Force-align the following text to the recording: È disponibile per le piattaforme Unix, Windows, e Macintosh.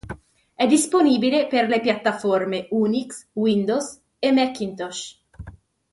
È 0.55 0.65
disponibile 0.65 1.45
per 1.45 1.67
le 1.67 1.79
piattaforme 1.79 2.65
Unix, 2.71 3.27
Windows, 3.33 4.01
e 4.17 4.31
Macintosh. 4.31 5.21